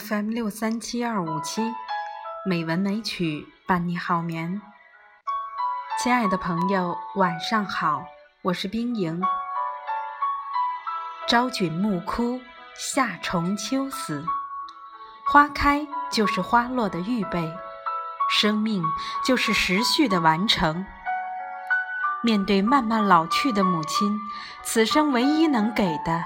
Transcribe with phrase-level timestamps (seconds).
[0.00, 1.74] FM 六三七二五七，
[2.46, 4.62] 美文美曲伴你好眠。
[6.02, 8.06] 亲爱的朋友，晚上好，
[8.40, 9.20] 我是冰莹。
[11.28, 12.40] 朝菌暮枯，
[12.74, 14.24] 夏虫秋死，
[15.26, 17.52] 花开就是花落的预备，
[18.30, 18.82] 生命
[19.26, 20.86] 就是时序的完成。
[22.22, 24.18] 面对慢慢老去的母亲，
[24.62, 26.24] 此生唯一能给的，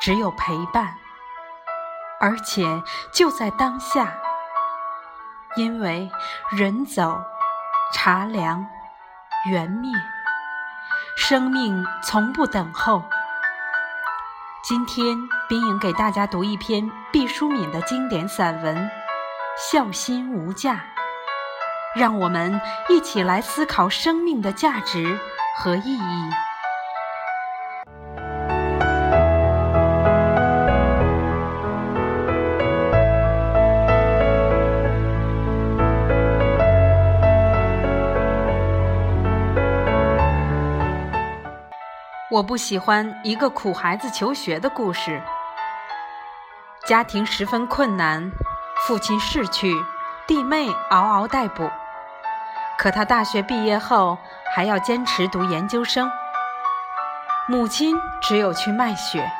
[0.00, 0.96] 只有陪伴。
[2.24, 4.14] 而且就在当下，
[5.56, 6.10] 因为
[6.56, 7.22] 人走
[7.92, 8.66] 茶凉，
[9.50, 9.92] 缘灭，
[11.18, 13.04] 生命从不等候。
[14.62, 15.18] 今天，
[15.50, 18.74] 冰莹给大家读一篇毕淑敏的经典散文
[19.70, 20.76] 《孝心无价》，
[21.94, 25.20] 让我们一起来思考生命的价值
[25.58, 26.30] 和意义。
[42.34, 45.22] 我不喜欢一个苦孩子求学的故事。
[46.84, 48.28] 家庭十分困难，
[48.80, 49.72] 父亲逝去，
[50.26, 51.70] 弟妹嗷嗷待哺。
[52.76, 54.18] 可他大学毕业后
[54.52, 56.10] 还要坚持读研究生，
[57.46, 59.30] 母亲只有去卖血。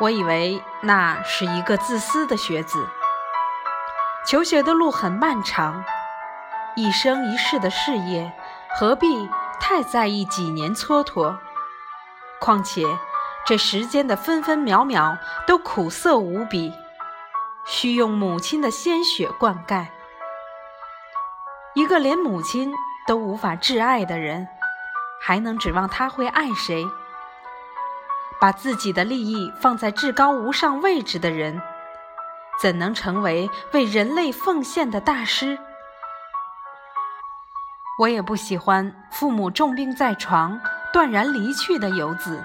[0.00, 2.86] 我以为那是一个自私的学子。
[4.26, 5.82] 求学的路很漫长，
[6.74, 8.30] 一生一世的事业，
[8.78, 9.30] 何必？
[9.60, 11.36] 太在意几年蹉跎，
[12.40, 12.84] 况且
[13.46, 16.72] 这时间的分分秒秒都苦涩无比，
[17.64, 19.86] 需用母亲的鲜血灌溉。
[21.74, 22.72] 一个连母亲
[23.06, 24.48] 都无法挚爱的人，
[25.20, 26.86] 还能指望他会爱谁？
[28.40, 31.60] 把自己的利益放在至高无上位置的人，
[32.60, 35.58] 怎能成为为人类奉献的大师？
[37.98, 40.60] 我也不喜欢父母重病在床、
[40.92, 42.44] 断然离去的游子。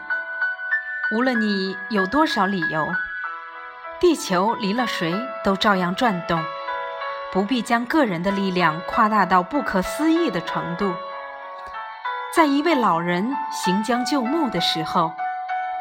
[1.14, 2.88] 无论你有多少理由，
[4.00, 5.14] 地球离了谁
[5.44, 6.44] 都照样转动，
[7.32, 10.92] 不必将个人的力量夸大到不可思议的程度。
[12.36, 15.12] 在一位老人行将就木的时候，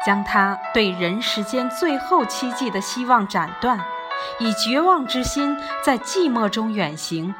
[0.05, 3.79] 将他对人世间最后期冀的希望斩断，
[4.37, 7.33] 以绝望之心在寂寞中远行，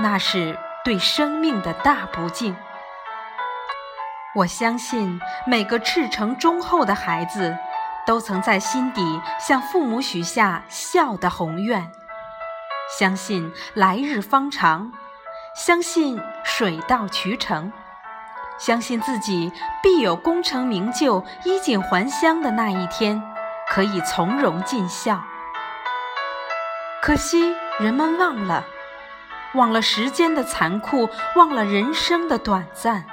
[0.00, 0.58] 那是。
[0.86, 2.54] 对生命的大不敬。
[4.36, 7.58] 我相信每个赤诚忠厚的孩子，
[8.06, 11.90] 都曾在心底向父母许下孝的宏愿，
[12.96, 14.92] 相信来日方长，
[15.56, 17.72] 相信水到渠成，
[18.56, 23.20] 相信自己必有功成名就、衣锦还乡的那一天，
[23.68, 25.20] 可以从容尽孝。
[27.02, 28.64] 可惜人们忘了。
[29.56, 33.04] 忘了时间的残酷，忘了人生的短暂，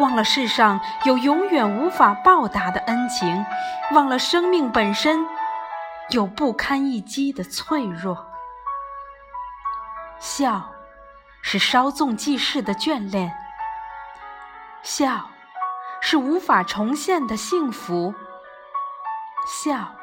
[0.00, 3.46] 忘了世上有永远无法报答的恩情，
[3.92, 5.24] 忘了生命本身
[6.10, 8.26] 有不堪一击的脆弱。
[10.18, 10.70] 笑，
[11.40, 13.30] 是稍纵即逝的眷恋；
[14.82, 15.30] 笑，
[16.00, 18.12] 是无法重现的幸福；
[19.46, 19.94] 笑。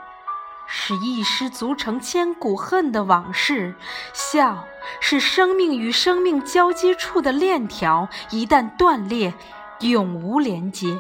[0.72, 3.74] 是一失足成千古恨的往事，
[4.14, 4.68] 笑
[5.02, 9.34] 是生命与生命交接处的链条，一旦断裂，
[9.80, 11.00] 永无连接。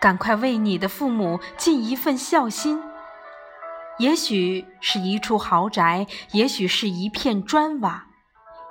[0.00, 2.82] 赶快为你的父母尽一份孝心，
[3.98, 8.08] 也许是一处豪宅，也许是一片砖瓦，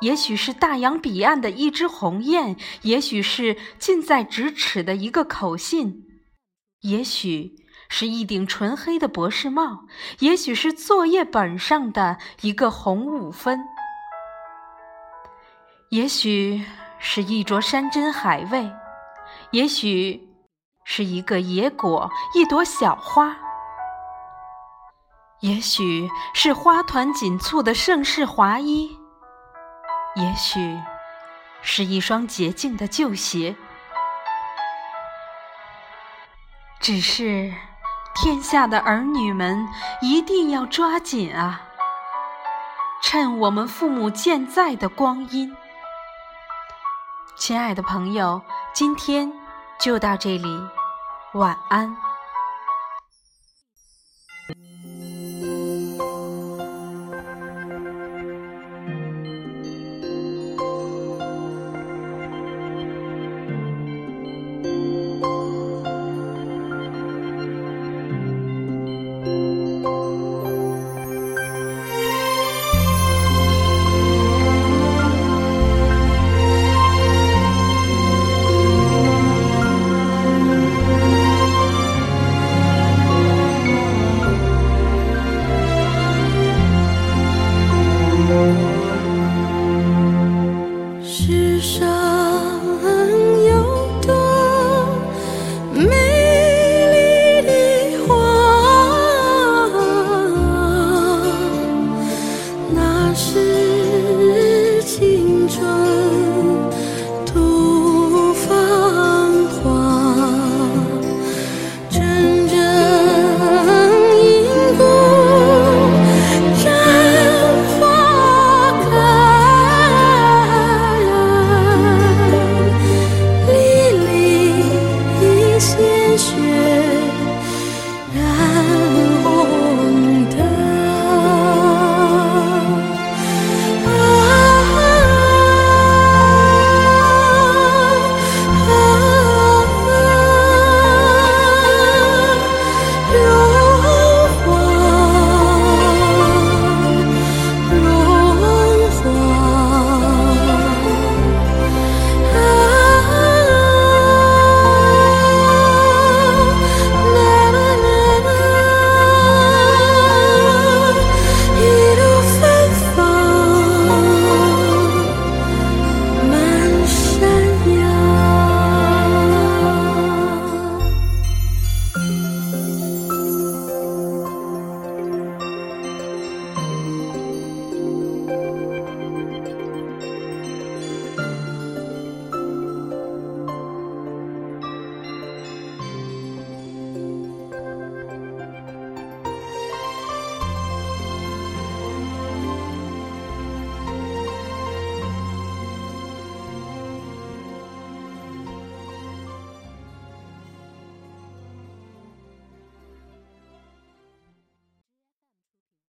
[0.01, 6.03] 也许是大洋彼岸的一只鸿雁，也许是近在咫尺的一个口信，
[6.81, 7.64] 也许。
[7.87, 9.85] 是一顶纯黑的博士帽，
[10.19, 13.59] 也许是作业本上的一个红五分，
[15.89, 16.65] 也许
[16.97, 18.71] 是一桌山珍海味，
[19.51, 20.27] 也许
[20.83, 23.37] 是一个野果，一朵小花，
[25.41, 28.97] 也许是花团锦簇的盛世华衣，
[30.15, 30.79] 也许
[31.61, 33.55] 是一双洁净的旧鞋，
[36.79, 37.53] 只是。
[38.15, 39.67] 天下的儿女们
[40.01, 41.61] 一定要抓紧啊！
[43.03, 45.55] 趁我们父母健在的光阴。
[47.35, 48.41] 亲爱的朋友，
[48.73, 49.31] 今天
[49.79, 50.47] 就到这里，
[51.33, 51.95] 晚安。